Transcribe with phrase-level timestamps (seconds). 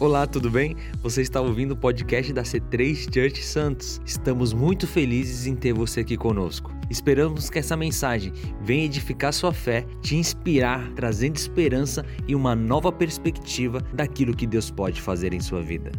[0.00, 0.76] Olá, tudo bem?
[1.02, 4.00] Você está ouvindo o podcast da C3 Church Santos.
[4.06, 6.72] Estamos muito felizes em ter você aqui conosco.
[6.88, 8.32] Esperamos que essa mensagem
[8.62, 14.70] venha edificar sua fé, te inspirar, trazendo esperança e uma nova perspectiva daquilo que Deus
[14.70, 15.90] pode fazer em sua vida.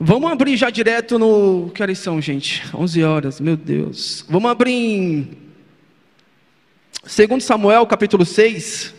[0.00, 1.70] Vamos abrir já direto no.
[1.74, 2.62] Que horas são, gente?
[2.74, 4.24] 11 horas, meu Deus.
[4.26, 5.28] Vamos abrir em.
[7.02, 8.96] 2 Samuel, capítulo 6.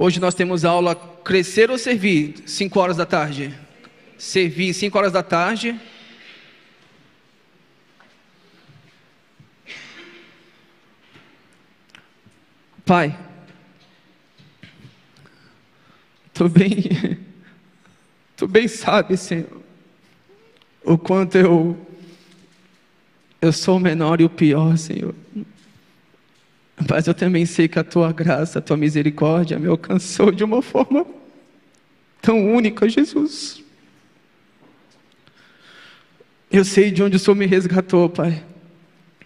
[0.00, 3.52] Hoje nós temos aula Crescer ou Servir, 5 horas da tarde.
[4.16, 5.76] Servir, 5 horas da tarde.
[12.86, 13.18] Pai,
[16.32, 17.18] tu bem,
[18.36, 19.60] tu bem sabe, Senhor,
[20.84, 21.76] o quanto eu,
[23.42, 25.12] eu sou o menor e o pior, Senhor.
[26.86, 30.62] Mas eu também sei que a tua graça, a tua misericórdia me alcançou de uma
[30.62, 31.06] forma
[32.20, 33.62] tão única, Jesus.
[36.50, 38.44] Eu sei de onde o Senhor me resgatou, Pai.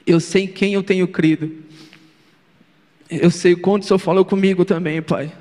[0.07, 1.53] Eu sei em quem eu tenho crido.
[3.09, 5.33] Eu sei quanto o Senhor falou comigo também, Pai.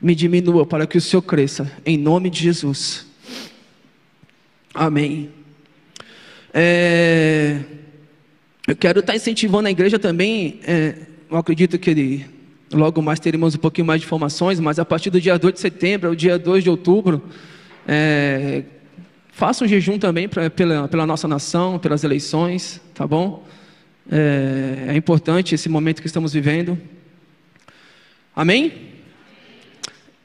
[0.00, 3.06] Me diminua para que o Senhor cresça, em nome de Jesus.
[4.74, 5.30] Amém.
[6.52, 7.60] É...
[8.68, 10.60] Eu quero estar incentivando a igreja também.
[10.62, 10.94] É,
[11.30, 12.26] eu acredito que ele,
[12.70, 15.60] logo mais teremos um pouquinho mais de informações, mas a partir do dia 2 de
[15.60, 17.24] setembro ao dia 2 de outubro,
[17.86, 18.64] é,
[19.32, 23.42] faça um jejum também pra, pela, pela nossa nação, pelas eleições, tá bom?
[24.12, 26.78] É, é importante esse momento que estamos vivendo.
[28.36, 28.70] Amém?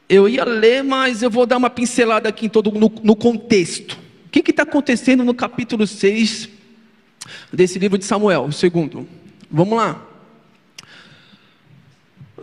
[0.09, 3.97] Eu ia ler, mas eu vou dar uma pincelada aqui em todo no, no contexto.
[4.25, 6.49] O que está acontecendo no capítulo 6
[7.51, 9.07] desse livro de Samuel, o segundo.
[9.49, 10.01] Vamos lá.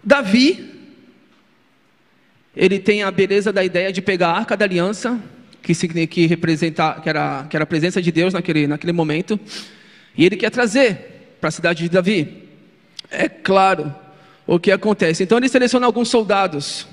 [0.02, 0.70] Davi,
[2.56, 5.20] ele tem a beleza da ideia de pegar a arca da aliança,
[5.62, 5.74] que,
[6.06, 9.38] que, representa, que, era, que era a presença de Deus naquele, naquele momento,
[10.16, 12.48] e ele quer trazer para a cidade de Davi.
[13.10, 13.94] É claro
[14.46, 15.22] o que acontece.
[15.22, 16.86] Então ele seleciona alguns soldados.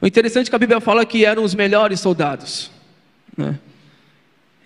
[0.00, 2.70] O interessante é que a Bíblia fala que eram os melhores soldados.
[3.36, 3.58] Né?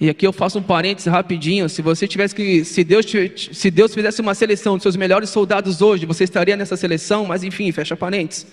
[0.01, 1.69] E aqui eu faço um parênteses rapidinho.
[1.69, 3.05] Se você tivesse que, se Deus,
[3.53, 7.27] se Deus fizesse uma seleção dos seus melhores soldados hoje, você estaria nessa seleção.
[7.27, 8.47] Mas enfim, fecha parênteses.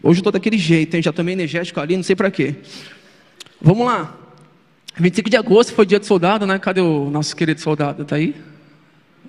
[0.00, 1.02] Hoje eu estou daquele jeito, hein?
[1.02, 2.54] já tomei energético ali, não sei para quê.
[3.60, 4.16] Vamos lá.
[4.96, 6.56] 25 de agosto foi dia do soldado, né?
[6.60, 8.02] Cadê o nosso querido soldado?
[8.02, 8.36] Está aí?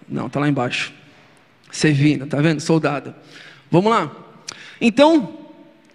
[0.07, 0.93] Não, está lá embaixo.
[1.71, 2.59] Servindo, tá vendo?
[2.59, 3.15] Soldado.
[3.71, 4.11] Vamos lá.
[4.79, 5.39] Então,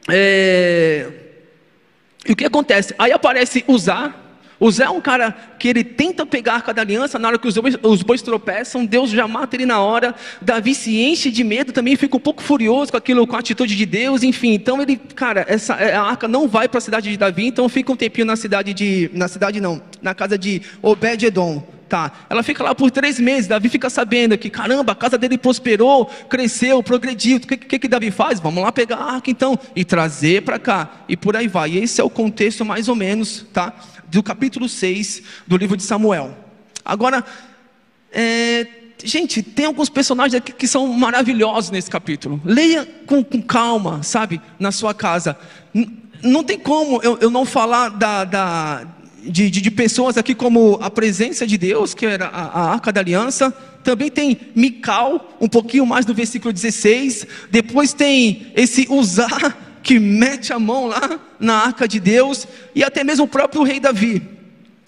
[0.09, 1.09] é...
[2.29, 2.93] o que acontece?
[2.99, 4.26] Aí aparece usar
[4.59, 7.39] o Zé é um cara que ele tenta pegar a arca da aliança, na hora
[7.39, 10.15] que os bois, os bois tropeçam, Deus já mata ele na hora.
[10.41, 13.77] Davi se enche de medo, também fica um pouco furioso com aquilo, com a atitude
[13.77, 14.55] de Deus, enfim.
[14.55, 17.69] Então ele, cara, essa, é, a arca não vai para a cidade de Davi, então
[17.69, 19.11] fica um tempinho na cidade de.
[19.13, 21.63] Na cidade não, na casa de Obed-Edom.
[21.89, 23.47] Tá, ela fica lá por três meses.
[23.47, 27.37] Davi fica sabendo que, caramba, a casa dele prosperou, cresceu, progrediu.
[27.37, 28.41] O que, que, que Davi faz?
[28.41, 30.91] Vamos lá pegar a arca então e trazer para cá.
[31.09, 31.71] E por aí vai.
[31.71, 33.73] E esse é o contexto mais ou menos, tá?
[34.09, 36.37] Do capítulo 6 do livro de Samuel.
[36.85, 37.25] Agora,
[38.13, 38.67] é,
[39.05, 42.41] gente, tem alguns personagens aqui que são maravilhosos nesse capítulo.
[42.45, 45.37] Leia com, com calma, sabe, na sua casa.
[45.75, 48.87] N não tem como eu, eu não falar da, da
[49.23, 52.93] de, de, de, pessoas aqui como a presença de Deus, que era a, a arca
[52.93, 53.51] da aliança.
[53.85, 57.27] Também tem Mical, um pouquinho mais do versículo 16.
[57.51, 62.45] Depois tem esse usar que mete a mão lá na arca de Deus,
[62.75, 64.21] e até mesmo o próprio rei Davi.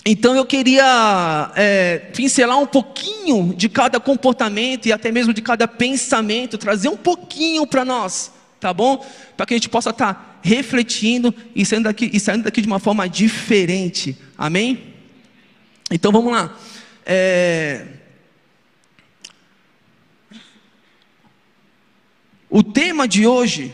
[0.05, 5.69] Então eu queria é, pincelar um pouquinho de cada comportamento e até mesmo de cada
[5.69, 9.06] pensamento, trazer um pouquinho para nós, tá bom?
[9.37, 12.67] Para que a gente possa estar tá refletindo e saindo, daqui, e saindo daqui de
[12.67, 14.94] uma forma diferente, amém?
[15.93, 16.59] Então vamos lá.
[17.06, 17.87] É...
[22.51, 23.73] O tema de hoje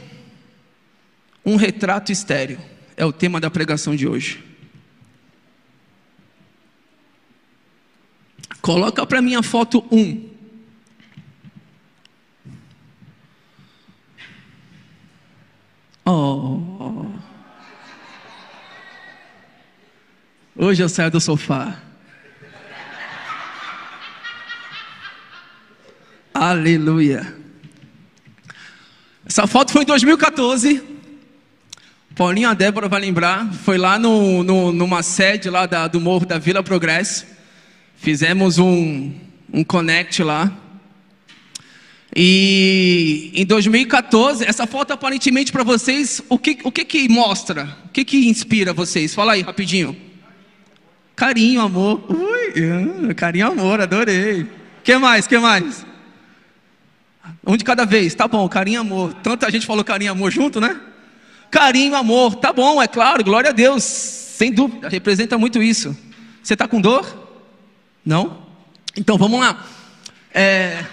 [1.44, 2.60] um retrato estéreo
[2.96, 4.42] é o tema da pregação de hoje.
[8.62, 9.98] Coloca para mim a foto 1.
[9.98, 10.34] Um.
[16.06, 17.06] Oh.
[20.56, 21.78] Hoje eu saio do sofá.
[26.32, 27.36] Aleluia.
[29.26, 30.93] Essa foto foi em 2014.
[32.14, 33.52] Paulinho a Débora vai lembrar.
[33.52, 37.26] Foi lá no, no, numa sede lá da, do Morro da Vila Progresso.
[37.96, 39.12] Fizemos um,
[39.52, 40.52] um connect lá.
[42.14, 47.76] E em 2014, essa foto aparentemente para vocês, o que, o que que mostra?
[47.86, 49.12] O que que inspira vocês?
[49.12, 49.96] Fala aí rapidinho.
[51.16, 52.04] Carinho, amor.
[52.08, 54.46] Ui, ah, carinho, amor, adorei.
[54.84, 55.26] Que mais?
[55.26, 55.84] Que mais?
[57.44, 59.12] Um de cada vez, tá bom, carinho, amor.
[59.14, 60.78] Tanta gente falou carinho, amor junto, né?
[61.54, 65.96] Carinho, amor, tá bom, é claro, glória a Deus, sem dúvida, representa muito isso.
[66.42, 67.06] Você está com dor?
[68.04, 68.48] Não?
[68.96, 69.64] Então vamos lá.
[70.34, 70.84] É...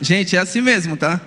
[0.00, 1.20] Gente, é assim mesmo, tá?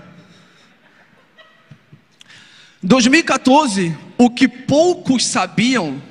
[2.83, 6.03] 2014, o que poucos sabiam,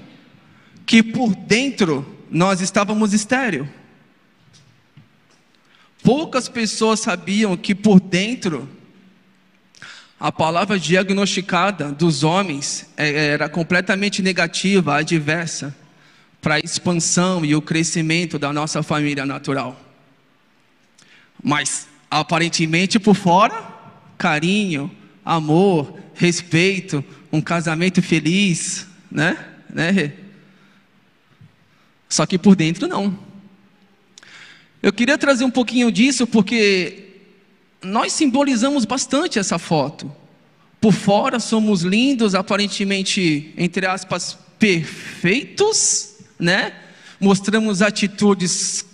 [0.87, 3.69] que por dentro nós estávamos estéreo.
[6.03, 8.67] Poucas pessoas sabiam que por dentro
[10.21, 15.75] a palavra diagnosticada dos homens é, era completamente negativa, adversa
[16.43, 19.81] para a expansão e o crescimento da nossa família natural.
[21.43, 23.67] Mas aparentemente por fora,
[24.19, 24.95] carinho,
[25.25, 27.03] amor, respeito,
[27.33, 29.43] um casamento feliz, né?
[29.71, 30.13] né?
[32.11, 33.19] Só que por dentro não.
[34.83, 37.10] Eu queria trazer um pouquinho disso porque
[37.83, 40.11] nós simbolizamos bastante essa foto.
[40.81, 46.75] Por fora somos lindos, aparentemente, entre aspas, perfeitos, né?
[47.19, 48.87] Mostramos atitudes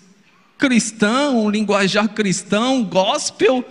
[0.59, 3.65] cristão, um linguajar cristão, gospel,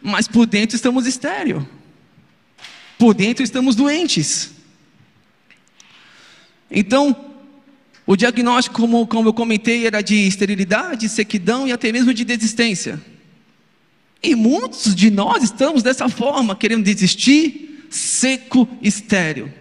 [0.00, 1.68] mas por dentro estamos estéreo.
[2.98, 4.50] Por dentro estamos doentes.
[6.70, 7.14] Então,
[8.06, 13.00] o diagnóstico, como, como eu comentei, era de esterilidade, sequidão e até mesmo de desistência.
[14.26, 19.54] E muitos de nós estamos dessa forma, querendo desistir, seco, estéreo.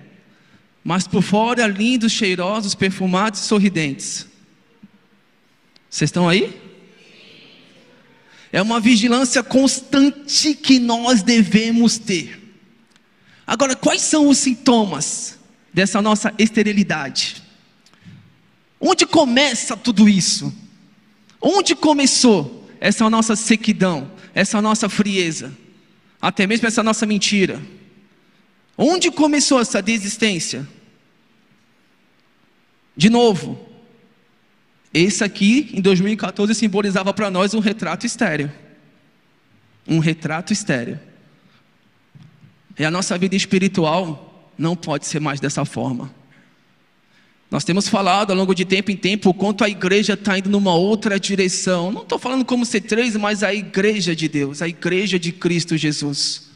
[0.84, 4.26] Mas por fora, lindos, cheirosos, perfumados e sorridentes.
[5.88, 6.60] Vocês estão aí?
[8.52, 12.42] É uma vigilância constante que nós devemos ter.
[13.46, 15.38] Agora, quais são os sintomas
[15.72, 17.44] dessa nossa esterilidade?
[18.80, 20.52] Onde começa tudo isso?
[21.40, 25.58] Onde começou essa nossa sequidão, essa nossa frieza,
[26.22, 27.62] até mesmo essa nossa mentira?
[28.78, 30.68] Onde começou essa desistência?
[32.98, 33.66] De novo,
[34.94, 38.52] esse aqui, em 2014, simbolizava para nós um retrato estéreo.
[39.88, 41.00] Um retrato estéreo.
[42.78, 46.14] E a nossa vida espiritual não pode ser mais dessa forma.
[47.56, 50.50] Nós temos falado ao longo de tempo em tempo o quanto a igreja está indo
[50.50, 51.90] numa outra direção.
[51.90, 56.50] Não estou falando como C3, mas a igreja de Deus, a igreja de Cristo Jesus.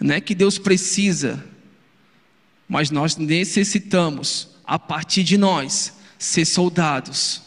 [0.00, 1.44] Não é que Deus precisa,
[2.66, 7.42] mas nós necessitamos a partir de nós, ser soldados,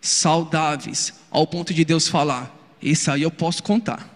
[0.00, 2.50] saudáveis, ao ponto de Deus falar:
[2.80, 4.08] Isso aí eu posso contar.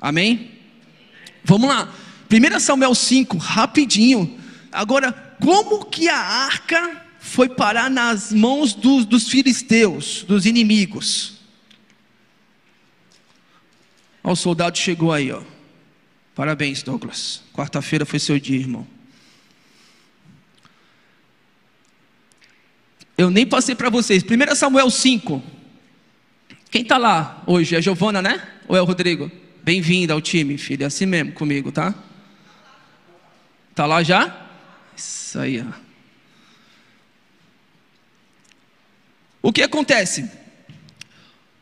[0.00, 0.52] Amém?
[1.42, 1.92] Vamos lá.
[2.30, 4.38] 1 Samuel 5, rapidinho.
[4.72, 11.40] Agora, como que a arca foi parar nas mãos dos, dos filisteus, dos inimigos?
[14.22, 15.42] O soldado chegou aí, ó.
[16.34, 17.42] Parabéns, Douglas.
[17.52, 18.86] Quarta-feira foi seu dia, irmão.
[23.18, 24.22] Eu nem passei para vocês.
[24.22, 25.42] 1 Samuel 5.
[26.70, 27.76] Quem está lá hoje?
[27.76, 28.48] É Giovana, né?
[28.68, 29.30] Ou é o Rodrigo?
[29.62, 30.84] Bem-vindo ao time, filho.
[30.84, 31.94] É assim mesmo comigo, tá?
[33.74, 34.49] Tá lá já?
[35.00, 35.72] Isso aí, ó.
[39.40, 40.28] O que acontece?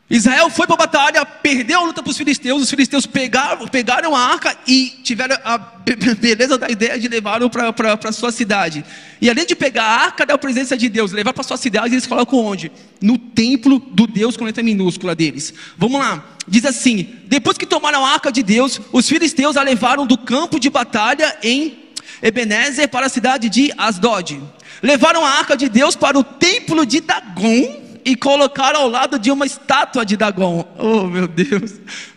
[0.09, 4.15] Israel foi para a batalha, perdeu a luta para os filisteus, os filisteus pegaram, pegaram
[4.15, 8.83] a arca e tiveram a beleza da ideia de levar para a sua cidade.
[9.21, 11.93] E além de pegar a arca da presença de Deus, levar para a sua cidade,
[11.93, 12.71] eles colocam onde?
[12.99, 15.53] No templo do Deus com letra minúscula deles.
[15.77, 20.05] Vamos lá, diz assim: depois que tomaram a arca de Deus, os filisteus a levaram
[20.05, 21.78] do campo de batalha em
[22.21, 24.41] Ebenezer para a cidade de Asdod.
[24.81, 29.31] Levaram a arca de Deus para o templo de Dagon e colocaram ao lado de
[29.31, 30.65] uma estátua de Dagon.
[30.77, 31.73] Oh, meu Deus.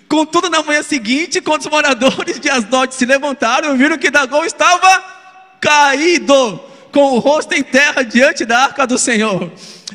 [0.08, 5.02] Contudo, na manhã seguinte, quando os moradores de Asdod se levantaram, viram que Dagon estava
[5.60, 6.60] caído,
[6.92, 9.50] com o rosto em terra diante da arca do Senhor.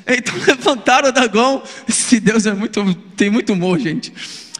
[0.07, 1.61] Então levantaram Dagon.
[1.87, 4.11] Esse Deus é muito, tem muito humor, gente.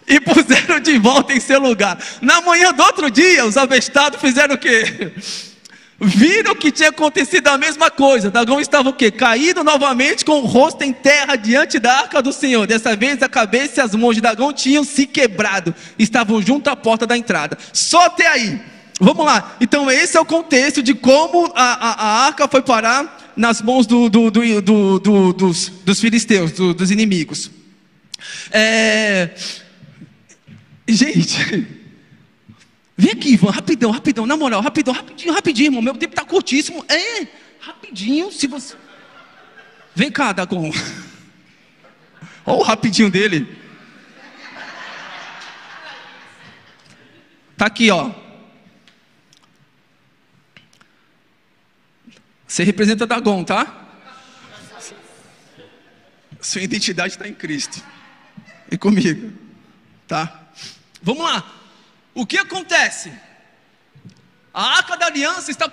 [0.08, 1.98] E puseram de volta em seu lugar.
[2.22, 5.12] Na manhã do outro dia, os avestados fizeram o quê?
[6.00, 8.30] Viram que tinha acontecido a mesma coisa.
[8.30, 9.10] Dagão estava o quê?
[9.10, 12.68] Caído novamente com o rosto em terra diante da arca do Senhor.
[12.68, 15.74] Dessa vez a cabeça e as mãos de Dagão tinham se quebrado.
[15.98, 17.58] Estavam junto à porta da entrada.
[17.74, 18.62] Só até aí.
[19.00, 19.58] Vamos lá.
[19.60, 23.88] Então esse é o contexto de como a, a, a arca foi parar nas mãos
[23.88, 27.50] do, do, do, dos, dos, filisteus, dos inimigos.
[28.52, 29.32] É...
[30.88, 31.68] Gente,
[33.00, 35.84] Vem aqui, Ivan, rapidão, rapidão, na moral, rapidão, rapidinho, rapidinho, irmão.
[35.84, 36.84] Meu tempo está curtíssimo.
[36.90, 37.28] É,
[37.60, 38.76] rapidinho, se você.
[39.94, 40.72] Vem cá, Dagon.
[42.44, 43.56] Olha o rapidinho dele.
[47.56, 48.12] Tá aqui, ó.
[52.48, 53.90] Você representa Dagon, tá?
[56.42, 57.84] Sua identidade está em Cristo.
[58.72, 59.34] E comigo.
[60.08, 60.47] Tá?
[61.02, 61.44] Vamos lá.
[62.14, 63.12] O que acontece?
[64.54, 65.72] A arca da aliança está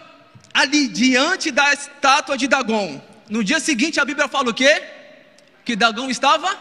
[0.52, 3.02] ali diante da estátua de Dagon.
[3.28, 4.82] No dia seguinte a Bíblia fala o quê?
[5.64, 6.56] Que Dagon estava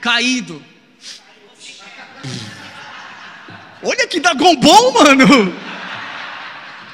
[0.00, 0.62] caído.
[3.82, 5.54] Olha que Dagon bom, mano.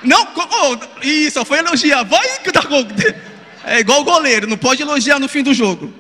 [0.05, 2.05] Não, oh, isso, foi elogiar.
[2.05, 2.85] Vai que Dagon.
[3.69, 5.93] É igual o goleiro, não pode elogiar no fim do jogo.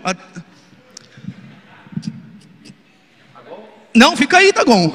[3.96, 4.94] Não, fica aí, Dagon.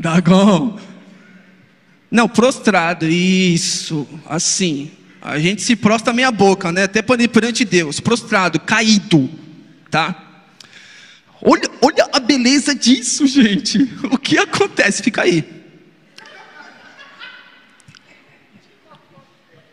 [0.00, 0.76] Dagon.
[2.10, 4.90] Não, prostrado, isso, assim.
[5.22, 6.82] A gente se prostra meia boca, né?
[6.82, 9.30] Até perante Deus, prostrado, caído,
[9.88, 10.44] tá?
[11.40, 13.78] Olha, olha a beleza disso, gente.
[14.10, 15.00] O que acontece?
[15.00, 15.44] Fica aí.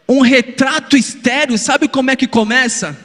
[0.07, 3.02] Um retrato estéreo, sabe como é que começa?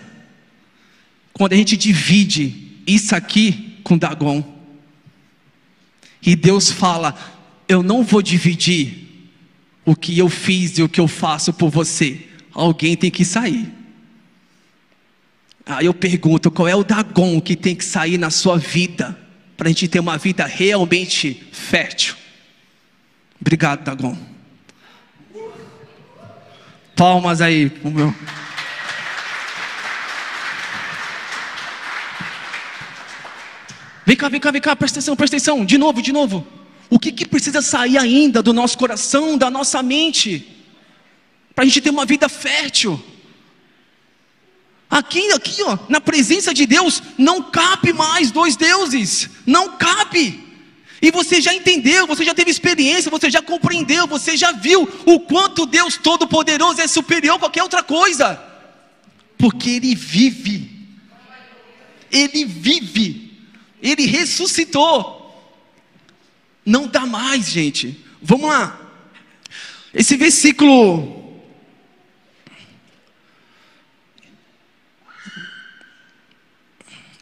[1.39, 4.43] Quando a gente divide isso aqui com Dagon.
[6.21, 7.17] E Deus fala:
[7.69, 9.07] Eu não vou dividir
[9.85, 12.27] o que eu fiz e o que eu faço por você.
[12.53, 13.73] Alguém tem que sair.
[15.65, 19.17] Aí eu pergunto: qual é o Dagon que tem que sair na sua vida
[19.57, 22.17] para a gente ter uma vida realmente fértil?
[23.41, 24.19] Obrigado, Dagon.
[26.97, 28.13] Palmas aí meu.
[34.09, 35.67] Vem cá, vem cá, vem cá, presta atenção, presta atenção.
[35.67, 36.47] De novo, de novo.
[36.89, 40.49] O que, que precisa sair ainda do nosso coração, da nossa mente,
[41.55, 42.99] para a gente ter uma vida fértil?
[44.89, 50.43] Aqui, aqui, ó, na presença de Deus, não cabe mais dois deuses, não cabe.
[51.03, 55.21] E você já entendeu, você já teve experiência, você já compreendeu, você já viu o
[55.21, 58.43] quanto Deus Todo-Poderoso é superior a qualquer outra coisa,
[59.37, 60.89] porque Ele vive,
[62.11, 63.28] Ele vive.
[63.83, 65.17] Ele ressuscitou.
[66.65, 68.05] Não dá mais, gente.
[68.21, 68.79] Vamos lá.
[69.95, 71.43] Esse versículo.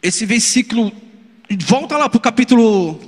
[0.03, 0.93] Esse versículo.
[1.65, 2.99] Volta lá para o capítulo.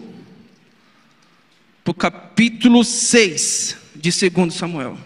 [1.82, 4.98] Para o capítulo 6 de 2 Samuel.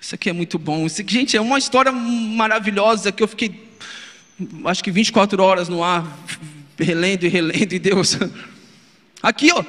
[0.00, 0.86] Isso aqui é muito bom.
[0.86, 3.68] Isso aqui, gente, é uma história maravilhosa que eu fiquei,
[4.64, 6.06] acho que 24 horas no ar
[6.78, 8.18] relendo e relendo, e Deus.
[9.22, 9.64] Aqui, ó.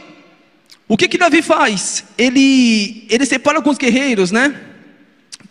[0.87, 2.05] O que que Davi faz?
[2.17, 4.59] Ele, ele separa alguns guerreiros, né?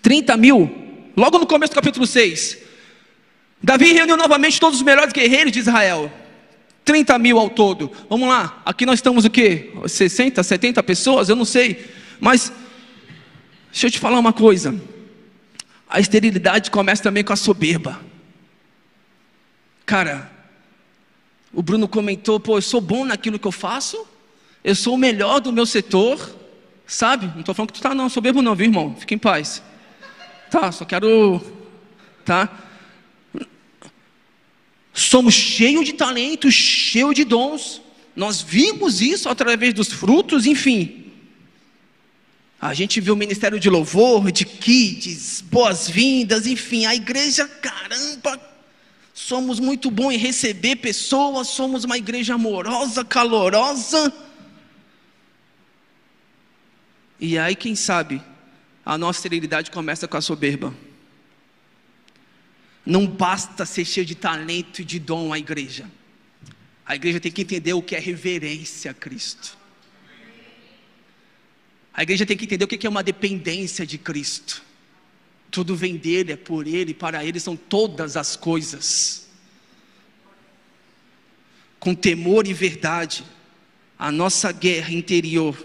[0.01, 0.71] 30 mil.
[1.17, 2.59] Logo no começo do capítulo 6.
[3.63, 6.11] Davi reuniu novamente todos os melhores guerreiros de Israel.
[6.85, 7.91] 30 mil ao todo.
[8.09, 8.63] Vamos lá.
[8.65, 9.73] Aqui nós estamos o quê?
[9.87, 11.29] 60, 70 pessoas?
[11.29, 11.85] Eu não sei.
[12.21, 12.53] Mas,
[13.73, 14.81] deixa eu te falar uma coisa.
[15.89, 18.01] A esterilidade começa também com a soberba.
[19.85, 20.31] Cara,
[21.57, 24.07] o Bruno comentou: pô, eu sou bom naquilo que eu faço,
[24.63, 26.21] eu sou o melhor do meu setor,
[26.87, 27.27] sabe?
[27.29, 28.95] Não estou falando que tu tá, não, soberbo não, viu, irmão?
[28.95, 29.63] Fica em paz.
[30.51, 31.41] Tá, só quero.
[32.27, 32.63] Tá?
[34.93, 37.81] Somos cheios de talentos, cheios de dons.
[38.15, 41.07] Nós vimos isso através dos frutos, enfim.
[42.61, 46.85] A gente viu o ministério de louvor, de kids, boas-vindas, enfim.
[46.85, 48.41] A igreja, caramba,
[49.17, 54.13] somos muito bons em receber pessoas, somos uma igreja amorosa, calorosa.
[57.19, 58.23] E aí, quem sabe,
[58.85, 60.73] a nossa esterilidade começa com a soberba.
[62.85, 65.91] Não basta ser cheio de talento e de dom a igreja.
[66.85, 69.57] A igreja tem que entender o que é reverência a Cristo.
[71.95, 74.63] A igreja tem que entender o que é uma dependência de Cristo.
[75.51, 79.29] Tudo vem dele, é por ele, para ele são todas as coisas.
[81.79, 83.25] Com temor e verdade,
[83.99, 85.57] a nossa guerra interior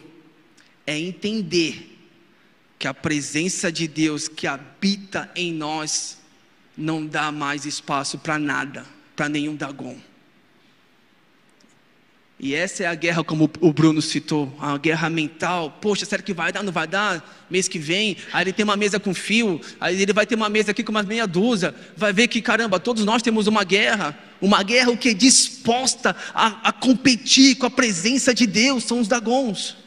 [0.86, 1.98] é entender
[2.78, 6.18] que a presença de Deus que habita em nós
[6.76, 8.86] não dá mais espaço para nada,
[9.16, 10.00] para nenhum Dagon.
[12.44, 15.78] E essa é a guerra, como o Bruno citou, a guerra mental.
[15.80, 16.64] Poxa, será que vai dar?
[16.64, 17.46] Não vai dar?
[17.52, 20.50] Mês que vem, aí ele tem uma mesa com fio, aí ele vai ter uma
[20.50, 21.76] mesa aqui com umas meia dúzia.
[21.96, 24.18] Vai ver que, caramba, todos nós temos uma guerra.
[24.42, 25.14] Uma guerra o que?
[25.14, 29.78] Disposta a, a competir com a presença de Deus, são os dagons.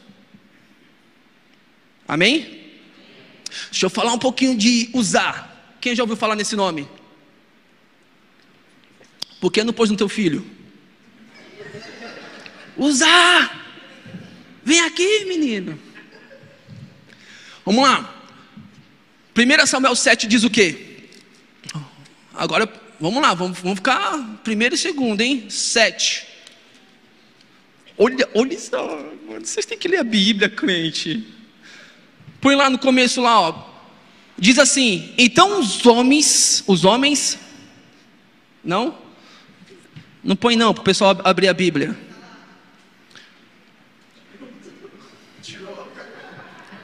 [2.07, 2.71] Amém?
[3.69, 5.75] Deixa eu falar um pouquinho de usar.
[5.81, 6.87] Quem já ouviu falar nesse nome?
[9.41, 10.54] Por que não pôs no teu filho?
[12.77, 13.65] Usar!
[14.63, 15.79] Vem aqui, menino.
[17.65, 18.13] Vamos lá.
[19.35, 21.07] 1 Samuel 7 diz o quê?
[22.33, 25.49] Agora, vamos lá, vamos, vamos ficar primeiro e segundo, hein?
[25.49, 26.27] 7.
[27.97, 29.05] Olha, olha só,
[29.39, 31.25] vocês têm que ler a Bíblia, crente.
[32.41, 33.69] Põe lá no começo lá, ó.
[34.37, 37.39] Diz assim: Então os homens, os homens,
[38.63, 38.97] não?
[40.23, 41.97] Não põe não, para o pessoal abrir a Bíblia.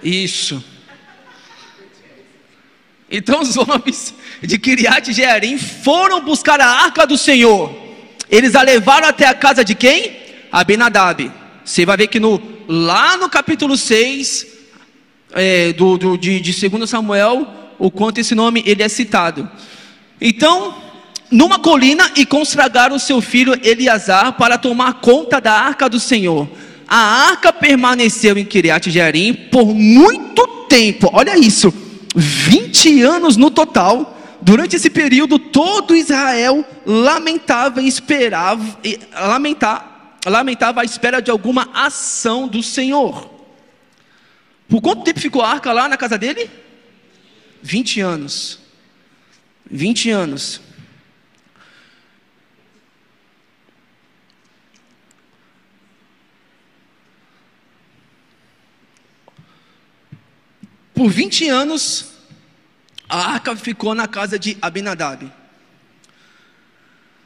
[0.03, 0.63] Isso.
[3.10, 7.75] Então os homens de Kiriat Jearim foram buscar a arca do Senhor.
[8.29, 10.17] Eles a levaram até a casa de quem?
[10.51, 11.31] Abinadab.
[11.63, 14.48] Você vai ver que no, lá no capítulo 6
[15.34, 19.50] é, do, do, de, de 2 Samuel, o quanto esse nome ele é citado.
[20.20, 20.75] Então,
[21.29, 26.48] numa colina e consagraram seu filho Eleazar para tomar conta da arca do Senhor
[26.93, 31.10] a arca permaneceu em Kiriat Jearim por muito tempo.
[31.13, 31.74] Olha isso,
[32.13, 34.17] 20 anos no total.
[34.41, 38.77] Durante esse período, todo Israel lamentava e esperava,
[39.13, 39.86] lamentava,
[40.25, 43.31] lamentava a espera de alguma ação do Senhor.
[44.67, 46.49] Por quanto tempo ficou a arca lá na casa dele?
[47.63, 48.60] 20 anos.
[49.69, 50.60] 20 anos.
[60.93, 62.12] Por 20 anos,
[63.08, 65.32] a arca ficou na casa de Abinadab.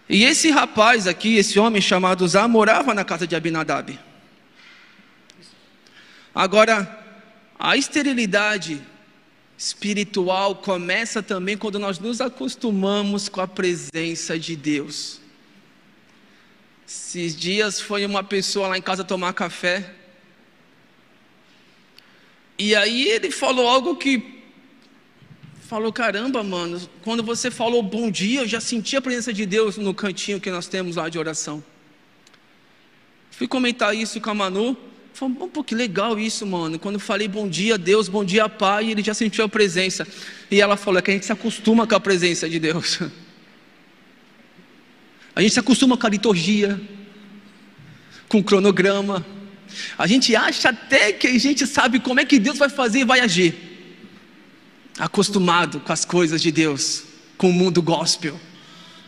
[0.08, 4.00] E esse rapaz aqui, esse homem chamado Zá, morava na casa de Abinadab.
[6.34, 7.04] Agora,
[7.58, 8.82] a esterilidade
[9.58, 15.22] espiritual começa também quando nós nos acostumamos com a presença de Deus.
[16.88, 19.92] Esses dias foi uma pessoa lá em casa tomar café.
[22.58, 24.36] E aí ele falou algo que
[25.66, 29.78] falou: caramba, mano, quando você falou bom dia, eu já senti a presença de Deus
[29.78, 31.64] no cantinho que nós temos lá de oração.
[33.32, 34.78] Fui comentar isso com a Manu.
[35.14, 36.78] Falei, pô, que legal isso, mano.
[36.78, 40.08] Quando falei bom dia, Deus, bom dia, Pai, ele já sentiu a presença.
[40.50, 43.00] E ela falou: é que a gente se acostuma com a presença de Deus.
[45.36, 46.80] A gente se acostuma com a liturgia,
[48.30, 49.26] com o cronograma,
[49.98, 53.06] a gente acha até que a gente sabe como é que Deus vai fazer e
[53.06, 53.56] vai agir.
[54.98, 57.04] Acostumado com as coisas de Deus,
[57.38, 58.40] com o mundo gospel.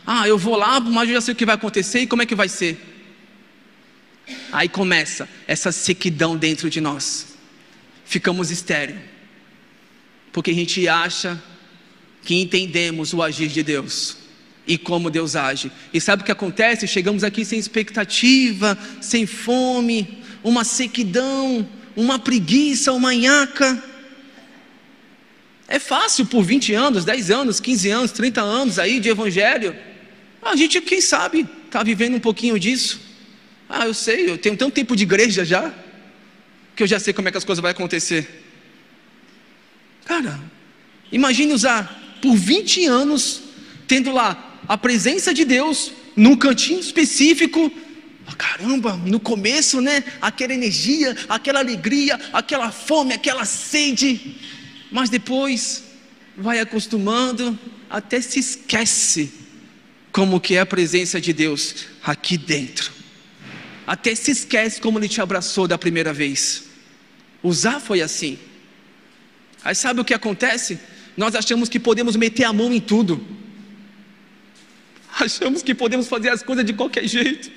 [0.06, 2.26] Ah, eu vou lá, mas eu já sei o que vai acontecer e como é
[2.26, 2.78] que vai ser.
[4.52, 7.36] Aí começa essa sequidão dentro de nós.
[8.04, 8.98] Ficamos estéreis.
[10.32, 11.42] Porque a gente acha
[12.22, 14.16] que entendemos o agir de Deus
[14.66, 15.72] e como Deus age.
[15.92, 16.86] E sabe o que acontece?
[16.86, 23.82] Chegamos aqui sem expectativa, sem fome, uma sequidão, uma preguiça, uma nhaca.
[25.66, 29.76] É fácil por 20 anos, 10 anos, 15 anos, 30 anos aí de evangelho.
[30.40, 33.00] A gente, quem sabe, está vivendo um pouquinho disso.
[33.68, 35.74] Ah, eu sei, eu tenho tanto tempo de igreja já,
[36.74, 38.44] que eu já sei como é que as coisas vão acontecer.
[40.06, 40.40] Cara,
[41.12, 43.42] imagine usar por 20 anos,
[43.86, 47.70] tendo lá a presença de Deus, num cantinho específico,
[48.36, 50.04] caramba, no começo, né?
[50.20, 54.36] Aquela energia, aquela alegria, aquela fome, aquela sede,
[54.90, 55.84] mas depois
[56.36, 59.32] vai acostumando, até se esquece
[60.12, 62.92] como que é a presença de Deus aqui dentro.
[63.86, 66.64] Até se esquece como ele te abraçou da primeira vez.
[67.42, 68.38] Usar foi assim.
[69.64, 70.78] Aí sabe o que acontece?
[71.16, 73.24] Nós achamos que podemos meter a mão em tudo.
[75.18, 77.50] Achamos que podemos fazer as coisas de qualquer jeito.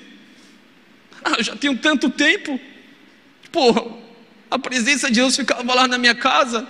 [1.24, 2.58] Ah, eu já tenho tanto tempo.
[3.50, 3.84] Porra,
[4.50, 6.66] a presença de Deus ficava lá na minha casa.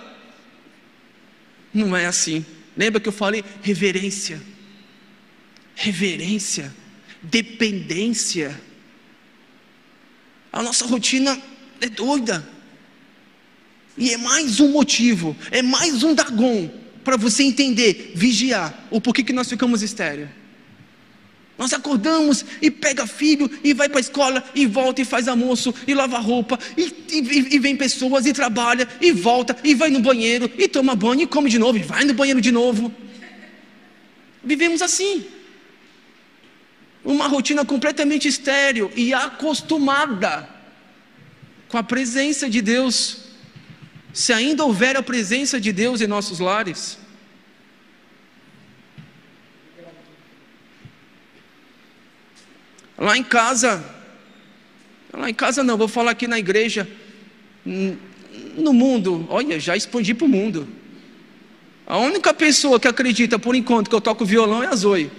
[1.73, 2.45] Não é assim.
[2.77, 4.41] Lembra que eu falei reverência?
[5.75, 6.73] Reverência,
[7.23, 8.61] dependência.
[10.53, 11.41] A nossa rotina
[11.81, 12.47] é doida.
[13.97, 16.71] E é mais um motivo, é mais um Dagon
[17.05, 20.29] para você entender, vigiar o porquê que nós ficamos estéreo.
[21.59, 25.75] Nós acordamos e pega filho e vai para a escola e volta e faz almoço
[25.87, 30.01] e lava roupa e, e, e, vem pessoas e trabalha e volta e vai no
[30.01, 32.93] banheiro e toma banho e come de novo e vai no banheiro de novo.
[34.43, 35.25] Vivemos assim.
[37.05, 40.49] Uma rotina completamente estéril e acostumada
[41.69, 43.19] com a presença de Deus
[44.13, 46.99] se ainda houver a presença de Deus em nossos lares.
[52.99, 53.85] Lá em casa,
[55.13, 56.89] lá em casa não, vou falar aqui na igreja,
[57.65, 60.69] no mundo, olha, já expandi para o mundo.
[61.87, 65.11] A única pessoa que acredita por enquanto que eu toco violão é a Zoe.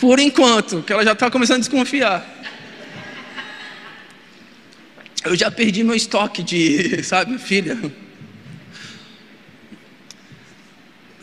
[0.00, 2.42] Por enquanto, que ela já está começando a desconfiar.
[5.24, 7.78] Eu já perdi meu estoque de, sabe, filha.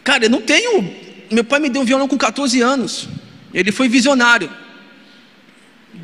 [0.03, 0.95] Cara, eu não tenho.
[1.29, 3.09] Meu pai me deu um violão com 14 anos.
[3.53, 4.49] Ele foi visionário.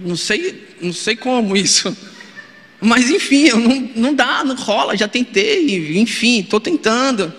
[0.06, 1.96] Não sei, não sei como isso.
[2.80, 7.34] Mas enfim, não, não dá, não rola, já tentei, enfim, estou tentando.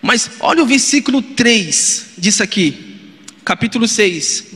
[0.00, 2.96] Mas olha o versículo 3 disso aqui,
[3.44, 4.52] capítulo 6.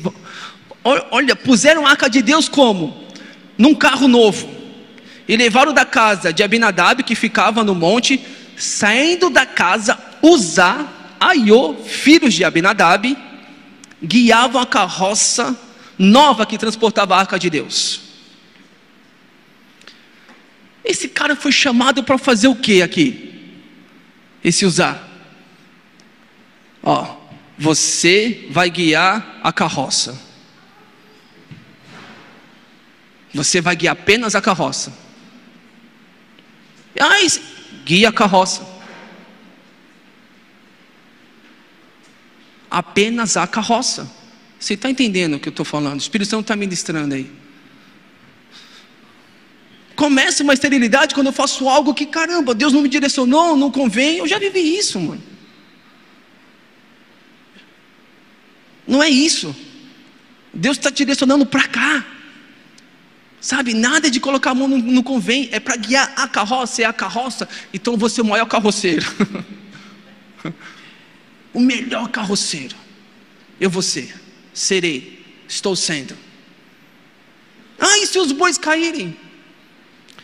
[1.11, 3.05] Olha, puseram a arca de Deus como?
[3.59, 4.55] Num carro novo
[5.27, 8.21] e levaram da casa de Abinadab, que ficava no monte,
[8.57, 10.87] saindo da casa, Uzá,
[11.19, 13.17] Aiô, filhos de Abinadab,
[14.03, 15.59] guiavam a carroça
[15.99, 18.01] nova que transportava a arca de Deus.
[20.85, 23.61] Esse cara foi chamado para fazer o que aqui?
[24.43, 25.03] Esse Uzá.
[26.83, 27.17] Ó,
[27.57, 30.21] você vai guiar a carroça.
[33.33, 34.93] Você vai guiar apenas a carroça.
[37.01, 37.17] Ah,
[37.85, 38.67] guia a carroça.
[42.71, 44.24] Apenas a carroça.
[44.65, 45.97] Você está entendendo o que eu estou falando?
[45.97, 47.31] O Espírito Santo está ministrando aí.
[49.95, 54.17] Começa uma esterilidade quando eu faço algo que, caramba, Deus não me direcionou, não convém.
[54.17, 55.23] Eu já vivi isso, mano.
[58.89, 59.55] Não é isso.
[60.55, 62.07] Deus está te direcionando para cá.
[63.43, 66.87] Sabe, nada de colocar a mão no, no convém, é para guiar a carroça, é
[66.87, 69.05] a carroça, então você é o maior carroceiro.
[71.53, 72.75] o melhor carroceiro.
[73.61, 74.24] Eu vou ser,
[74.55, 76.17] serei, estou sendo.
[77.79, 79.17] Ah, e se os bois caírem?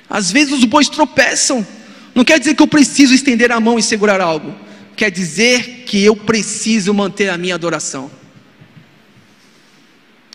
[0.09, 1.67] Às vezes os bois tropeçam.
[2.15, 4.55] Não quer dizer que eu preciso estender a mão e segurar algo.
[4.97, 8.11] Quer dizer que eu preciso manter a minha adoração.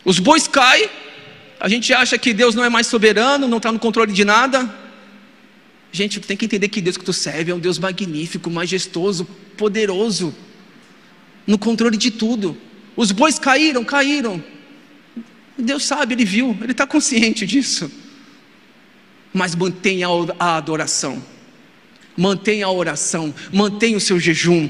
[0.04, 0.90] Os bois caem,
[1.60, 4.74] a gente acha que Deus não é mais soberano, não está no controle de nada.
[5.92, 9.26] Gente, tem que entender que Deus que tu serve é um Deus magnífico, majestoso,
[9.58, 10.36] poderoso,
[11.48, 12.58] no controle de tudo.
[12.96, 14.44] Os bois caíram, caíram.
[15.58, 17.92] Deus sabe, Ele viu, Ele está consciente disso.
[19.34, 20.08] Mas mantenha
[20.40, 21.22] a adoração,
[22.16, 24.70] mantenha a oração, mantenha o seu jejum.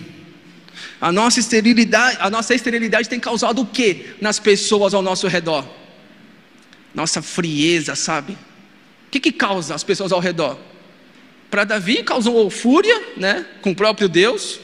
[0.99, 5.65] A nossa esterilidade, a nossa esterilidade tem causado o que nas pessoas ao nosso redor?
[6.95, 8.33] nossa frieza, sabe?
[8.33, 10.57] O que, que causa as pessoas ao redor?
[11.51, 14.59] Para Davi causou fúria, né, com o próprio Deus,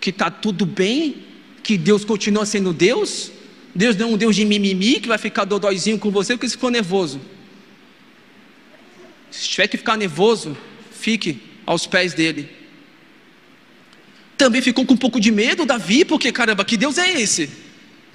[0.00, 1.24] que está tudo bem,
[1.62, 3.30] que Deus continua sendo Deus.
[3.74, 6.54] Deus não é um Deus de mimimi que vai ficar dodóizinho com você porque você
[6.54, 7.20] ficou nervoso.
[9.30, 10.56] Se tiver que ficar nervoso,
[10.90, 12.48] fique aos pés dele.
[14.36, 17.50] Também ficou com um pouco de medo, Davi, porque caramba, que Deus é esse?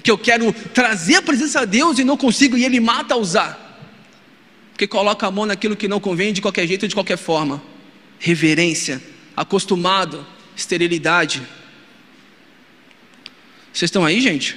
[0.04, 3.80] que eu quero trazer a presença de Deus e não consigo, e Ele mata usar.
[4.72, 7.64] Porque coloca a mão naquilo que não convém de qualquer jeito, de qualquer forma.
[8.20, 9.02] Reverência,
[9.36, 10.28] acostumado,
[10.58, 11.42] esterilidade.
[13.74, 14.56] Vocês estão aí, gente?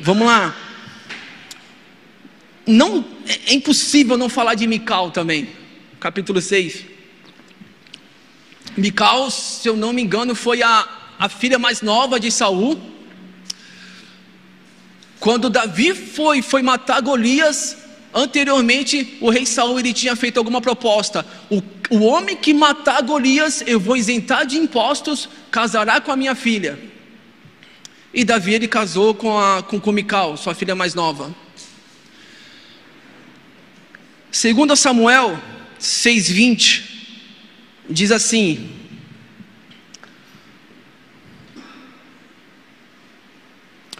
[0.00, 0.54] Vamos lá.
[2.66, 5.48] Não é impossível não falar de Mical também.
[5.98, 6.84] Capítulo 6.
[8.76, 12.92] Mical, se eu não me engano, foi a, a filha mais nova de Saul
[15.22, 17.76] quando Davi foi, foi matar Golias,
[18.12, 21.24] anteriormente o rei Saul ele tinha feito alguma proposta.
[21.48, 26.34] O, o homem que matar Golias, eu vou isentar de impostos, casará com a minha
[26.34, 26.76] filha.
[28.14, 31.34] E Davi ele casou com, a, com, com Mical, sua filha mais nova.
[34.30, 35.38] Segundo Samuel
[35.80, 36.82] 6:20
[37.88, 38.70] diz assim: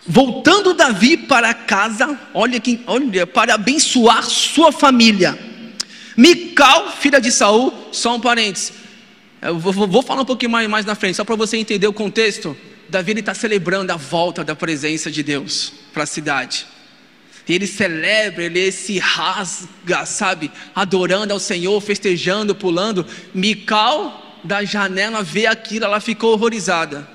[0.07, 5.39] Voltando Davi para casa, olha, que, olha, para abençoar sua família,
[6.17, 8.73] Mical, filha de Saul, só um parênteses.
[9.41, 11.93] Eu vou, vou falar um pouquinho mais, mais na frente, só para você entender o
[11.93, 12.57] contexto.
[12.93, 16.67] Davi está celebrando a volta da presença de Deus para a cidade.
[17.49, 20.51] E ele celebra, ele se rasga, sabe?
[20.75, 23.07] Adorando ao Senhor, festejando, pulando.
[23.33, 27.09] Mical, da janela, vê aquilo, ela ficou horrorizada.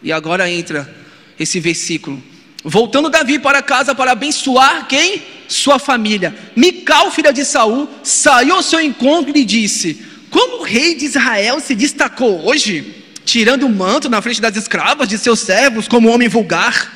[0.00, 0.88] E agora entra
[1.36, 2.22] esse versículo.
[2.62, 5.20] Voltando Davi para casa para abençoar quem?
[5.48, 6.32] Sua família.
[6.54, 11.06] Mical, filha de Saul, saiu ao seu encontro e lhe disse: Como o rei de
[11.06, 16.08] Israel se destacou hoje, tirando o manto na frente das escravas de seus servos, como
[16.08, 16.92] homem vulgar.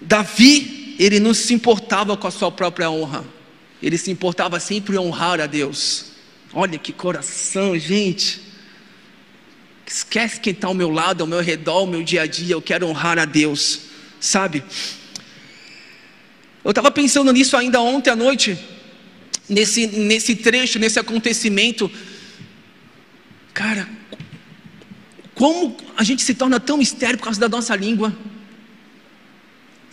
[0.00, 3.24] Davi, ele não se importava com a sua própria honra,
[3.82, 6.06] ele se importava sempre em honrar a Deus.
[6.52, 8.40] Olha que coração, gente.
[9.86, 12.54] Esquece quem está ao meu lado, ao meu redor, ao meu dia a dia.
[12.54, 13.80] Eu quero honrar a Deus,
[14.20, 14.62] sabe?
[16.64, 18.58] Eu estava pensando nisso ainda ontem à noite,
[19.48, 21.90] nesse, nesse trecho, nesse acontecimento.
[23.54, 23.88] Cara,
[25.40, 28.14] como a gente se torna tão estéril por causa da nossa língua?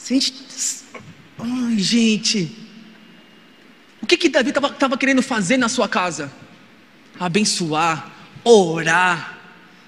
[0.05, 0.33] Gente,
[1.39, 2.51] ai, gente,
[4.01, 6.29] o que que Davi estava querendo fazer na sua casa?
[7.17, 8.11] Abençoar,
[8.43, 9.39] orar,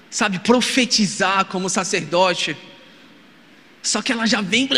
[0.08, 2.56] sabe, profetizar como sacerdote.
[3.82, 4.66] Só que ela já vem.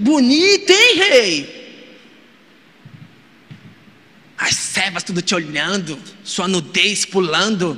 [0.00, 1.57] Bonita, hein, rei?
[4.38, 7.76] As servas tudo te olhando, sua nudez pulando.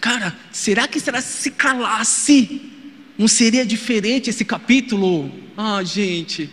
[0.00, 2.70] Cara, será que será se calasse?
[3.18, 5.32] Não seria diferente esse capítulo?
[5.56, 6.48] Ah, gente,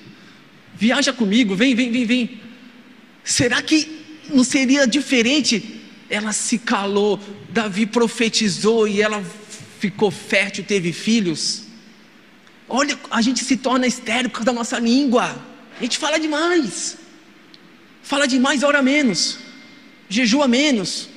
[0.73, 2.41] viaja comigo, vem, vem, vem, vem.
[3.23, 5.81] Será que não seria diferente?
[6.09, 9.23] Ela se calou, Davi profetizou e ela
[9.79, 11.63] ficou fértil, teve filhos.
[12.67, 15.35] Olha, a gente se torna estéril por causa da nossa língua.
[15.77, 16.97] A gente fala demais.
[18.03, 19.39] Fala demais, ora menos.
[20.09, 21.09] Jejua menos.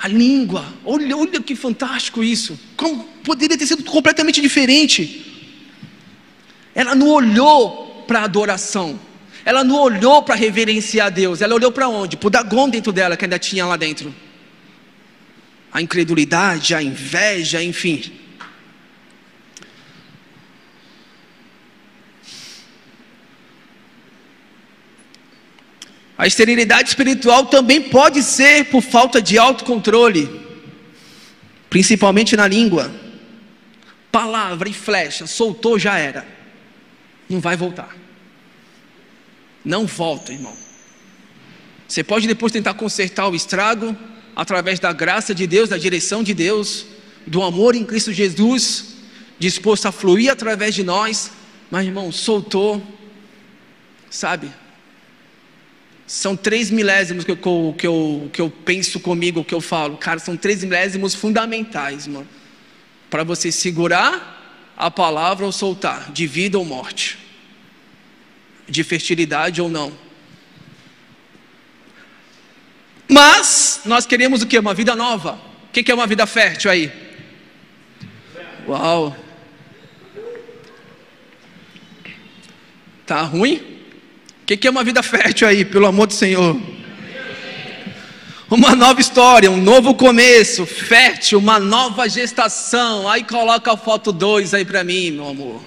[0.00, 2.60] A língua, olha, olha que fantástico isso.
[2.76, 5.32] Como poderia ter sido completamente diferente.
[6.74, 9.00] Ela não olhou para a adoração.
[9.44, 12.16] Ela não olhou para reverenciar a Deus, ela olhou para onde?
[12.16, 14.14] Para o Dagon dentro dela, que ainda tinha lá dentro.
[15.70, 18.10] A incredulidade, a inveja, enfim.
[26.24, 30.40] A esterilidade espiritual também pode ser por falta de autocontrole,
[31.68, 32.90] principalmente na língua.
[34.10, 36.26] Palavra e flecha, soltou já era,
[37.28, 37.94] não vai voltar.
[39.62, 40.56] Não volta, irmão.
[41.86, 43.94] Você pode depois tentar consertar o estrago
[44.34, 46.86] através da graça de Deus, da direção de Deus,
[47.26, 48.94] do amor em Cristo Jesus,
[49.38, 51.30] disposto a fluir através de nós,
[51.70, 52.82] mas irmão, soltou,
[54.08, 54.63] sabe?
[56.06, 60.18] São três milésimos que eu, que, eu, que eu penso comigo, que eu falo, cara,
[60.18, 62.28] são três milésimos fundamentais, mano,
[63.08, 67.24] para você segurar a palavra ou soltar, de vida ou morte
[68.68, 69.92] de fertilidade ou não.
[73.08, 74.58] Mas nós queremos o que?
[74.58, 75.38] Uma vida nova.
[75.68, 76.92] O que é uma vida fértil aí?
[78.66, 79.14] Uau!
[83.04, 83.73] Tá ruim?
[84.44, 86.60] O que é uma vida fértil aí, pelo amor do Senhor?
[88.50, 93.08] Uma nova história, um novo começo, fértil, uma nova gestação.
[93.08, 95.62] Aí coloca a foto 2 aí para mim, meu amor.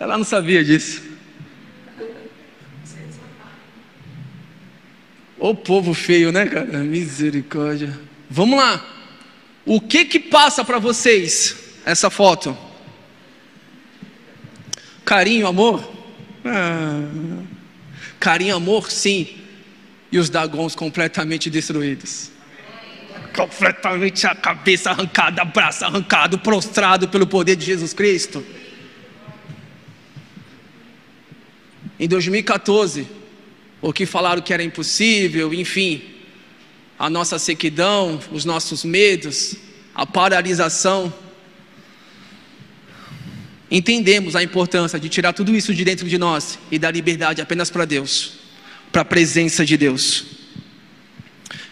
[0.00, 1.00] Ela não sabia disso.
[5.38, 6.78] O povo feio, né, cara?
[6.78, 7.96] Misericórdia.
[8.28, 8.95] Vamos lá.
[9.66, 12.56] O que que passa para vocês essa foto?
[15.04, 15.92] Carinho, amor?
[16.44, 17.42] Ah.
[18.20, 19.36] Carinho, amor, sim.
[20.12, 22.30] E os dagons completamente destruídos.
[23.34, 28.46] Completamente a cabeça arrancada, braço arrancado, prostrado pelo poder de Jesus Cristo.
[31.98, 33.08] Em 2014,
[33.82, 36.15] o que falaram que era impossível, enfim,
[36.98, 39.56] a nossa sequidão, os nossos medos,
[39.94, 41.12] a paralisação.
[43.70, 47.70] Entendemos a importância de tirar tudo isso de dentro de nós e dar liberdade apenas
[47.70, 48.34] para Deus,
[48.92, 50.24] para a presença de Deus.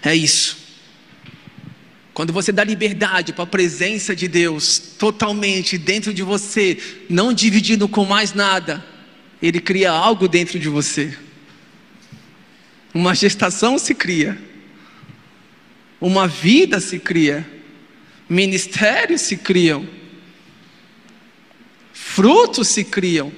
[0.03, 0.65] É isso.
[2.13, 7.89] Quando você dá liberdade para a presença de Deus totalmente dentro de você, não dividindo
[7.89, 8.85] com mais nada,
[9.43, 11.17] ele cria algo dentro de você.
[12.93, 14.39] Uma gestação se cria,
[16.05, 17.51] uma vida se cria,
[18.29, 19.89] ministérios se criam,
[21.95, 23.33] frutos se criam.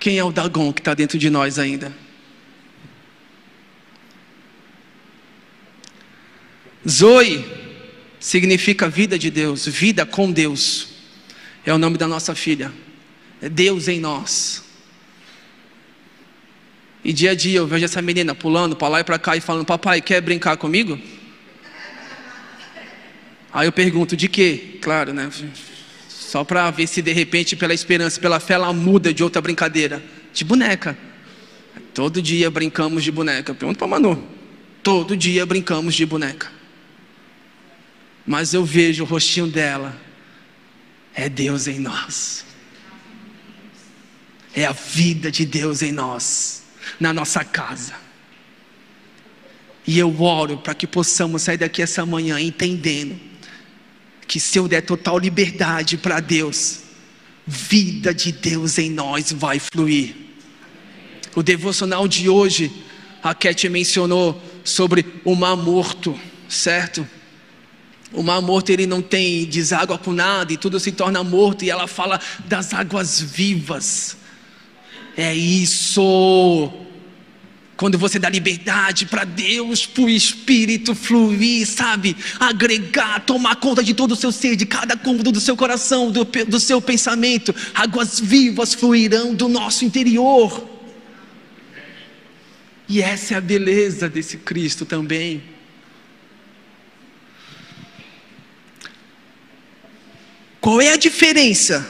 [0.00, 1.94] Quem é o Dagon que está dentro de nós ainda?
[6.88, 7.44] Zoe
[8.18, 10.88] significa vida de Deus, vida com Deus.
[11.66, 12.72] É o nome da nossa filha.
[13.42, 14.64] É Deus em nós.
[17.06, 19.40] E dia a dia eu vejo essa menina pulando para lá e para cá e
[19.40, 20.98] falando: Papai, quer brincar comigo?
[23.52, 24.78] Aí eu pergunto: De quê?
[24.82, 25.30] Claro, né?
[26.08, 30.02] Só para ver se de repente, pela esperança, pela fé, ela muda de outra brincadeira.
[30.32, 30.98] De boneca.
[31.94, 33.54] Todo dia brincamos de boneca.
[33.54, 34.26] Pergunta para Manu.
[34.82, 36.56] Todo dia brincamos de boneca
[38.26, 39.96] mas eu vejo o rostinho dela.
[41.14, 42.44] É Deus em nós.
[44.52, 46.64] É a vida de Deus em nós,
[46.98, 47.94] na nossa casa.
[49.86, 53.18] E eu oro para que possamos sair daqui essa manhã entendendo
[54.26, 56.80] que se eu der total liberdade para Deus,
[57.46, 60.14] vida de Deus em nós vai fluir.
[61.36, 62.72] O devocional de hoje,
[63.22, 66.18] a Cat mencionou sobre o mar morto,
[66.48, 67.06] certo?
[68.12, 71.70] O mar morto ele não tem deságua com nada e tudo se torna morto e
[71.70, 74.16] ela fala das águas vivas.
[75.16, 76.72] É isso.
[77.76, 82.16] Quando você dá liberdade para Deus, para o Espírito fluir, sabe?
[82.40, 86.24] Agregar, tomar conta de todo o seu ser, de cada cômodo do seu coração, do,
[86.24, 87.54] do seu pensamento.
[87.74, 90.70] Águas vivas fluirão do nosso interior.
[92.88, 95.42] E essa é a beleza desse Cristo também.
[100.60, 101.86] Qual é a diferença?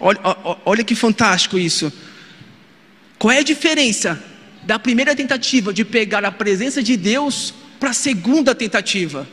[0.00, 0.18] Olha,
[0.64, 1.92] olha que fantástico isso.
[3.24, 4.22] Qual é a diferença
[4.64, 9.26] da primeira tentativa de pegar a presença de Deus para a segunda tentativa?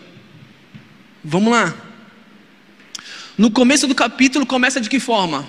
[1.21, 1.75] Vamos lá.
[3.37, 5.45] No começo do capítulo começa de que forma?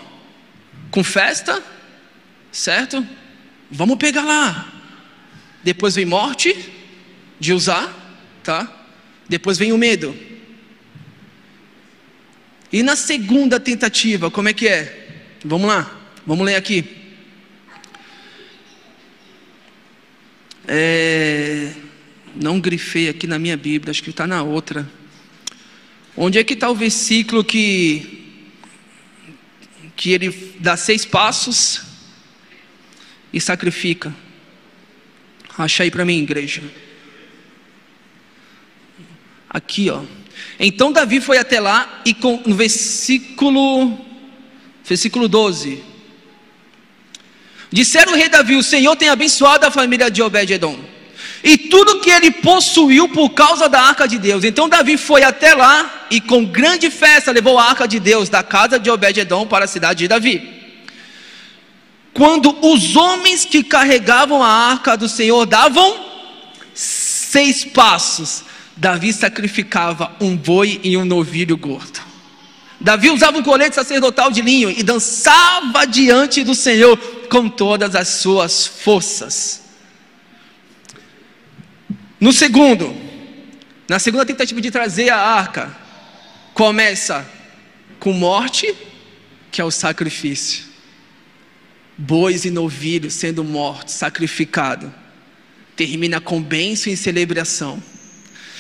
[0.91, 1.63] Com festa,
[2.51, 3.07] certo?
[3.71, 4.73] Vamos pegar lá.
[5.63, 6.69] Depois vem morte,
[7.39, 7.95] de usar,
[8.43, 8.69] tá?
[9.29, 10.17] Depois vem o medo.
[12.73, 15.29] E na segunda tentativa, como é que é?
[15.45, 17.02] Vamos lá, vamos ler aqui.
[20.66, 21.72] É,
[22.35, 24.88] não grifei aqui na minha Bíblia, acho que está na outra.
[26.16, 28.20] Onde é que está o versículo que
[29.94, 31.83] que ele dá seis passos
[33.33, 34.14] e sacrifica?
[35.57, 36.62] Acha aí para mim, igreja.
[39.48, 40.03] Aqui, ó.
[40.59, 43.98] Então Davi foi até lá e com, no versículo,
[44.85, 45.92] versículo 12.
[47.73, 50.79] Disseram o rei Davi: O Senhor tem abençoado a família de Obed-Edom.
[51.43, 54.45] E tudo que ele possuiu por causa da arca de Deus.
[54.45, 58.43] Então Davi foi até lá e com grande festa levou a arca de Deus da
[58.43, 60.63] casa de Obed-Edom para a cidade de Davi.
[62.15, 66.13] Quando os homens que carregavam a arca do Senhor davam
[66.75, 68.45] seis passos,
[68.77, 72.01] Davi sacrificava um boi e um novilho gordo.
[72.81, 76.99] Davi usava um colete sacerdotal de linho e dançava diante do Senhor
[77.33, 79.62] com todas as suas forças.
[82.21, 82.95] No segundo,
[83.88, 85.75] na segunda tentativa de trazer a arca,
[86.53, 87.27] começa
[87.99, 88.75] com morte,
[89.51, 90.66] que é o sacrifício.
[91.97, 94.92] Bois e novilhos sendo mortos, sacrificado.
[95.75, 97.83] Termina com bênção e celebração.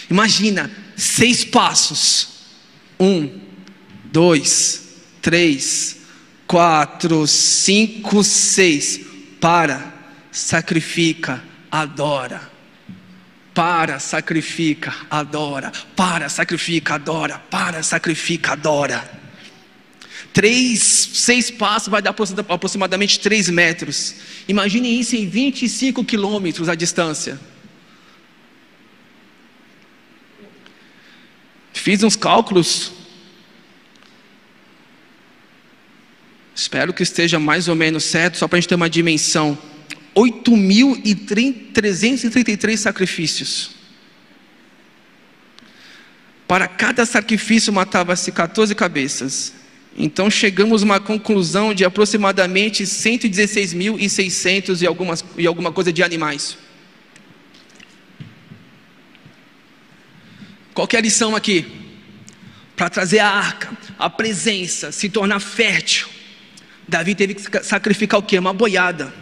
[0.08, 2.28] Imagina, seis passos.
[2.98, 3.38] Um,
[4.04, 5.98] dois, três,
[6.52, 9.00] quatro, cinco, seis.
[9.40, 9.90] Para,
[10.30, 12.42] sacrifica, adora.
[13.54, 15.72] Para, sacrifica, adora.
[15.96, 17.38] Para, sacrifica, adora.
[17.38, 19.22] Para, sacrifica, adora.
[20.34, 22.14] Três, seis passos vai dar
[22.50, 24.16] aproximadamente três metros.
[24.46, 27.40] Imagine isso em 25 quilômetros a distância.
[31.72, 33.01] Fiz uns cálculos.
[36.54, 39.56] Espero que esteja mais ou menos certo, só para a gente ter uma dimensão.
[40.14, 43.70] 8.333 sacrifícios.
[46.46, 49.54] Para cada sacrifício matava-se 14 cabeças.
[49.96, 56.58] Então chegamos a uma conclusão de aproximadamente 116.600 e, algumas, e alguma coisa de animais.
[60.74, 61.64] Qual é a lição aqui?
[62.74, 66.08] Para trazer a arca, a presença, se tornar fértil,
[66.92, 68.38] Davi teve que sacrificar o que?
[68.38, 69.12] Uma boiada.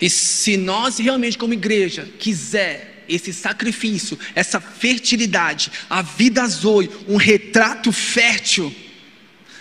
[0.00, 7.16] E se nós realmente, como igreja, quiser esse sacrifício, essa fertilidade, a vida zoe, um
[7.16, 8.74] retrato fértil,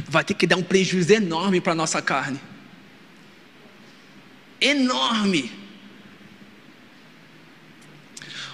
[0.07, 2.39] vai ter que dar um prejuízo enorme para a nossa carne.
[4.61, 5.51] Enorme.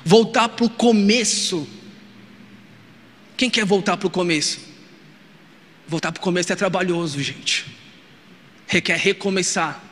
[0.04, 1.68] Voltar para o começo.
[3.38, 4.60] Quem quer voltar para o começo?
[5.88, 7.79] Voltar para o começo é trabalhoso, gente.
[8.70, 9.84] Requer recomeçar.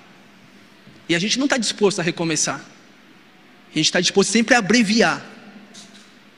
[1.10, 2.64] E a gente não está disposto a recomeçar.
[3.72, 5.26] A gente está disposto sempre a abreviar,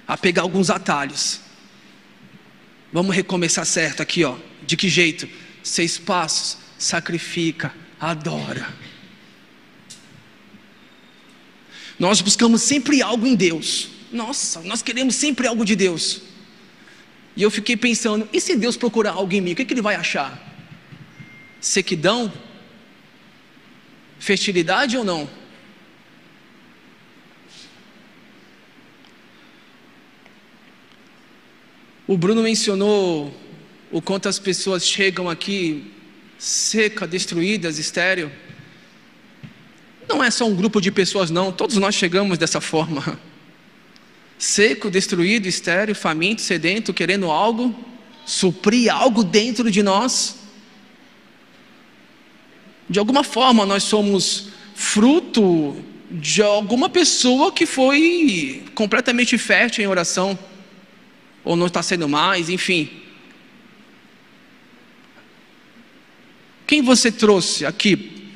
[0.07, 1.41] a pegar alguns atalhos.
[2.93, 4.37] Vamos recomeçar certo aqui, ó.
[4.65, 5.27] De que jeito?
[5.61, 8.73] Seis passos, sacrifica, adora.
[11.99, 13.89] Nós buscamos sempre algo em Deus.
[14.13, 16.21] Nossa, nós queremos sempre algo de Deus.
[17.35, 19.81] E eu fiquei pensando: e se Deus procurar algo em mim, o que, que ele
[19.81, 20.48] vai achar?
[21.60, 22.32] Sequidão?
[24.20, 25.30] Fertilidade ou não?
[32.07, 33.32] O Bruno mencionou
[33.91, 35.91] o quanto as pessoas chegam aqui
[36.39, 38.32] seca, destruídas, estéreo.
[40.07, 41.51] Não é só um grupo de pessoas, não.
[41.51, 43.20] Todos nós chegamos dessa forma.
[44.39, 47.76] Seco, destruído, estéreo, faminto, sedento, querendo algo,
[48.26, 50.38] suprir algo dentro de nós.
[52.89, 55.75] De alguma forma nós somos fruto
[56.09, 60.37] de alguma pessoa que foi completamente fértil em oração,
[61.43, 62.89] ou não está sendo mais, enfim.
[66.65, 68.31] Quem você trouxe aqui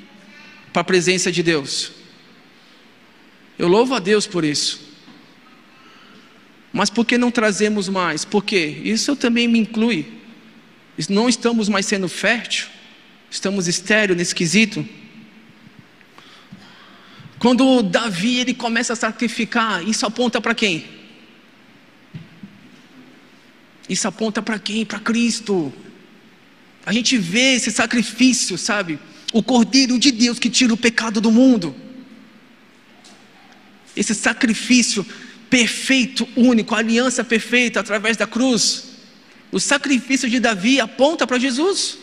[0.72, 1.92] para a presença de Deus?
[3.58, 4.82] Eu louvo a Deus por isso.
[6.72, 8.26] Mas por que não trazemos mais?
[8.26, 8.82] Por quê?
[8.84, 10.08] Isso também me inclui.
[11.08, 12.68] Não estamos mais sendo fértil.
[13.34, 14.88] Estamos estéreo nesse quesito.
[17.40, 20.86] Quando Davi ele começa a sacrificar, isso aponta para quem?
[23.90, 24.86] Isso aponta para quem?
[24.86, 25.74] Para Cristo.
[26.86, 29.00] A gente vê esse sacrifício, sabe?
[29.34, 31.76] O Cordeiro de Deus que tira o pecado do mundo.
[33.96, 35.04] Esse sacrifício
[35.50, 38.90] perfeito, único, aliança perfeita através da cruz.
[39.52, 42.03] O sacrifício de Davi aponta para Jesus.